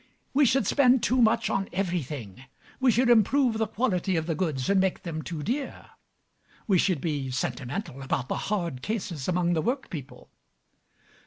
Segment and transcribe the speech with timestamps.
[0.33, 2.45] We should spend too much on everything.
[2.79, 5.91] We should improve the quality of the goods and make them too dear.
[6.65, 10.31] We should be sentimental about the hard cases among the work people.